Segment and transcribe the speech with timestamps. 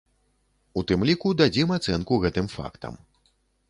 [0.81, 2.93] У тым ліку дадзім ацэнку гэтым фактам.